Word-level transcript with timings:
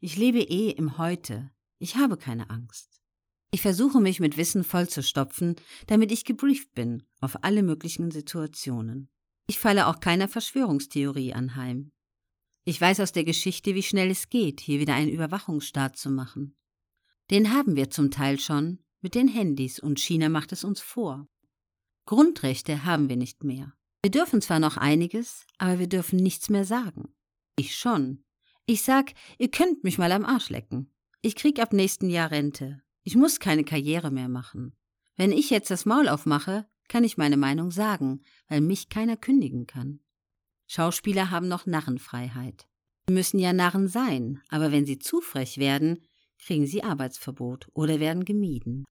Ich 0.00 0.16
lebe 0.16 0.40
eh 0.40 0.70
im 0.70 0.98
Heute. 0.98 1.50
Ich 1.78 1.96
habe 1.96 2.16
keine 2.16 2.50
Angst. 2.50 3.00
Ich 3.50 3.62
versuche 3.62 4.00
mich 4.00 4.20
mit 4.20 4.36
Wissen 4.36 4.62
vollzustopfen, 4.62 5.56
damit 5.86 6.12
ich 6.12 6.24
gebrieft 6.24 6.72
bin 6.74 7.02
auf 7.20 7.42
alle 7.42 7.62
möglichen 7.62 8.10
Situationen. 8.10 9.08
Ich 9.48 9.58
falle 9.58 9.86
auch 9.86 10.00
keiner 10.00 10.28
Verschwörungstheorie 10.28 11.32
anheim. 11.32 11.90
Ich 12.64 12.80
weiß 12.80 13.00
aus 13.00 13.12
der 13.12 13.24
Geschichte, 13.24 13.74
wie 13.74 13.82
schnell 13.82 14.10
es 14.10 14.28
geht, 14.28 14.60
hier 14.60 14.78
wieder 14.78 14.94
einen 14.94 15.10
Überwachungsstaat 15.10 15.96
zu 15.96 16.10
machen. 16.10 16.54
Den 17.30 17.52
haben 17.52 17.74
wir 17.74 17.90
zum 17.90 18.10
Teil 18.10 18.38
schon 18.38 18.78
mit 19.00 19.14
den 19.14 19.28
Handys 19.28 19.80
und 19.80 19.98
China 19.98 20.28
macht 20.28 20.52
es 20.52 20.64
uns 20.64 20.80
vor. 20.80 21.26
Grundrechte 22.04 22.84
haben 22.84 23.08
wir 23.08 23.16
nicht 23.16 23.42
mehr. 23.42 23.72
Wir 24.02 24.10
dürfen 24.10 24.40
zwar 24.42 24.60
noch 24.60 24.76
einiges, 24.76 25.46
aber 25.56 25.78
wir 25.78 25.88
dürfen 25.88 26.18
nichts 26.18 26.50
mehr 26.50 26.64
sagen. 26.64 27.14
Ich 27.56 27.74
schon. 27.76 28.24
Ich 28.70 28.82
sag, 28.82 29.14
ihr 29.38 29.50
könnt 29.50 29.82
mich 29.82 29.96
mal 29.96 30.12
am 30.12 30.26
Arsch 30.26 30.50
lecken. 30.50 30.92
Ich 31.22 31.36
krieg 31.36 31.58
ab 31.58 31.72
nächsten 31.72 32.10
Jahr 32.10 32.30
Rente. 32.30 32.82
Ich 33.02 33.16
muss 33.16 33.40
keine 33.40 33.64
Karriere 33.64 34.10
mehr 34.10 34.28
machen. 34.28 34.76
Wenn 35.16 35.32
ich 35.32 35.48
jetzt 35.48 35.70
das 35.70 35.86
Maul 35.86 36.06
aufmache, 36.06 36.68
kann 36.86 37.02
ich 37.02 37.16
meine 37.16 37.38
Meinung 37.38 37.70
sagen, 37.70 38.20
weil 38.46 38.60
mich 38.60 38.90
keiner 38.90 39.16
kündigen 39.16 39.66
kann. 39.66 40.00
Schauspieler 40.66 41.30
haben 41.30 41.48
noch 41.48 41.64
Narrenfreiheit. 41.64 42.68
Sie 43.08 43.14
müssen 43.14 43.38
ja 43.38 43.54
Narren 43.54 43.88
sein, 43.88 44.42
aber 44.50 44.70
wenn 44.70 44.84
sie 44.84 44.98
zu 44.98 45.22
frech 45.22 45.56
werden, 45.56 46.06
kriegen 46.38 46.66
sie 46.66 46.84
Arbeitsverbot 46.84 47.68
oder 47.72 48.00
werden 48.00 48.26
gemieden. 48.26 48.84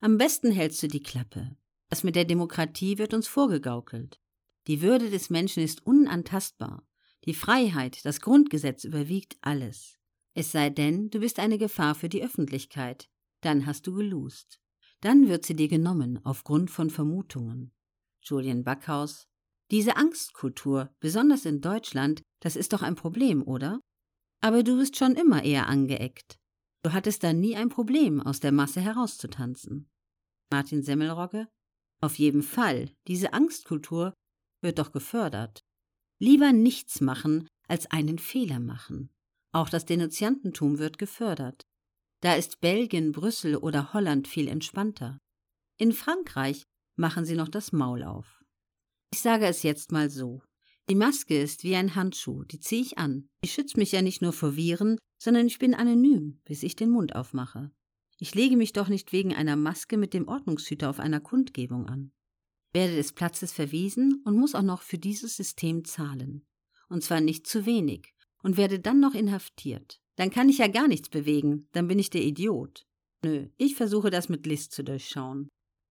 Am 0.00 0.16
besten 0.16 0.50
hältst 0.50 0.82
du 0.82 0.88
die 0.88 1.02
Klappe. 1.02 1.58
Das 1.90 2.04
mit 2.04 2.16
der 2.16 2.24
Demokratie 2.24 2.96
wird 2.96 3.12
uns 3.12 3.28
vorgegaukelt. 3.28 4.18
Die 4.66 4.80
Würde 4.80 5.10
des 5.10 5.28
Menschen 5.28 5.62
ist 5.62 5.84
unantastbar. 5.84 6.86
Die 7.26 7.34
Freiheit, 7.34 8.04
das 8.04 8.20
Grundgesetz 8.20 8.84
überwiegt 8.84 9.36
alles. 9.40 9.98
Es 10.34 10.52
sei 10.52 10.70
denn, 10.70 11.10
du 11.10 11.20
bist 11.20 11.38
eine 11.38 11.58
Gefahr 11.58 11.94
für 11.94 12.08
die 12.08 12.22
Öffentlichkeit. 12.22 13.08
Dann 13.42 13.66
hast 13.66 13.86
du 13.86 13.94
gelust. 13.94 14.60
Dann 15.00 15.28
wird 15.28 15.44
sie 15.44 15.56
dir 15.56 15.68
genommen 15.68 16.20
aufgrund 16.24 16.70
von 16.70 16.90
Vermutungen. 16.90 17.72
Julian 18.22 18.64
Backhaus. 18.64 19.26
Diese 19.70 19.96
Angstkultur, 19.96 20.94
besonders 21.00 21.46
in 21.46 21.60
Deutschland, 21.60 22.22
das 22.40 22.56
ist 22.56 22.72
doch 22.72 22.82
ein 22.82 22.96
Problem, 22.96 23.46
oder? 23.46 23.80
Aber 24.40 24.62
du 24.62 24.78
bist 24.78 24.96
schon 24.96 25.14
immer 25.14 25.44
eher 25.44 25.68
angeeckt. 25.68 26.38
Du 26.82 26.92
hattest 26.92 27.22
da 27.22 27.32
nie 27.32 27.56
ein 27.56 27.68
Problem, 27.68 28.20
aus 28.20 28.40
der 28.40 28.52
Masse 28.52 28.80
herauszutanzen. 28.80 29.90
Martin 30.50 30.82
Semmelrogge. 30.82 31.48
Auf 32.00 32.18
jeden 32.18 32.42
Fall, 32.42 32.90
diese 33.06 33.32
Angstkultur 33.34 34.14
wird 34.62 34.78
doch 34.78 34.90
gefördert. 34.92 35.62
Lieber 36.22 36.52
nichts 36.52 37.00
machen, 37.00 37.48
als 37.66 37.90
einen 37.90 38.18
Fehler 38.18 38.60
machen. 38.60 39.10
Auch 39.52 39.70
das 39.70 39.86
Denunziantentum 39.86 40.78
wird 40.78 40.98
gefördert. 40.98 41.62
Da 42.20 42.34
ist 42.34 42.60
Belgien, 42.60 43.12
Brüssel 43.12 43.56
oder 43.56 43.94
Holland 43.94 44.28
viel 44.28 44.46
entspannter. 44.46 45.18
In 45.78 45.92
Frankreich 45.92 46.64
machen 46.96 47.24
sie 47.24 47.36
noch 47.36 47.48
das 47.48 47.72
Maul 47.72 48.02
auf. 48.04 48.44
Ich 49.12 49.20
sage 49.20 49.46
es 49.46 49.62
jetzt 49.62 49.92
mal 49.92 50.10
so. 50.10 50.42
Die 50.90 50.94
Maske 50.94 51.40
ist 51.40 51.64
wie 51.64 51.74
ein 51.74 51.94
Handschuh, 51.94 52.44
die 52.44 52.60
ziehe 52.60 52.82
ich 52.82 52.98
an. 52.98 53.28
Die 53.42 53.48
schützt 53.48 53.78
mich 53.78 53.92
ja 53.92 54.02
nicht 54.02 54.20
nur 54.20 54.34
vor 54.34 54.56
Viren, 54.56 54.98
sondern 55.22 55.46
ich 55.46 55.58
bin 55.58 55.74
anonym, 55.74 56.40
bis 56.44 56.62
ich 56.62 56.76
den 56.76 56.90
Mund 56.90 57.14
aufmache. 57.14 57.70
Ich 58.18 58.34
lege 58.34 58.58
mich 58.58 58.74
doch 58.74 58.88
nicht 58.88 59.12
wegen 59.12 59.34
einer 59.34 59.56
Maske 59.56 59.96
mit 59.96 60.12
dem 60.12 60.28
Ordnungshüter 60.28 60.90
auf 60.90 61.00
einer 61.00 61.20
Kundgebung 61.20 61.86
an. 61.86 62.12
Werde 62.72 62.96
des 62.96 63.12
Platzes 63.12 63.52
verwiesen 63.52 64.22
und 64.24 64.36
muss 64.36 64.54
auch 64.54 64.62
noch 64.62 64.82
für 64.82 64.98
dieses 64.98 65.36
System 65.36 65.84
zahlen. 65.84 66.46
Und 66.88 67.02
zwar 67.02 67.20
nicht 67.20 67.46
zu 67.46 67.66
wenig, 67.66 68.14
und 68.42 68.56
werde 68.56 68.80
dann 68.80 69.00
noch 69.00 69.14
inhaftiert. 69.14 70.00
Dann 70.16 70.30
kann 70.30 70.48
ich 70.48 70.58
ja 70.58 70.68
gar 70.68 70.88
nichts 70.88 71.08
bewegen, 71.08 71.68
dann 71.72 71.88
bin 71.88 71.98
ich 71.98 72.10
der 72.10 72.22
Idiot. 72.22 72.86
Nö, 73.22 73.48
ich 73.56 73.74
versuche 73.74 74.10
das 74.10 74.28
mit 74.28 74.46
List 74.46 74.72
zu 74.72 74.82
durchschauen. 74.82 75.48